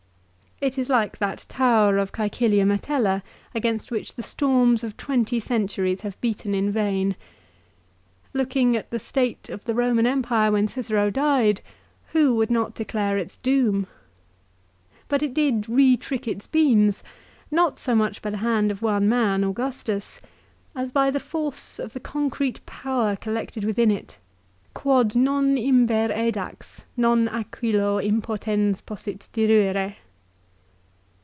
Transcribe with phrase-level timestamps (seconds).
[0.63, 3.23] It is like that tower of Caecilia Metella
[3.55, 7.15] against which the storms of twenty centuries have beaten in vain.
[8.31, 11.61] Looking at the state of the Eoman Empire when Cicero died
[12.11, 13.87] who would not declare its doom?
[15.07, 17.03] But it did "retrick its beams,"
[17.49, 20.19] not so much by the hand of one man, Augustus,
[20.75, 24.19] as by the force of the concrete power collected within it,"
[24.75, 29.95] Quod non imber edax non aquilo impotens Possit diruere."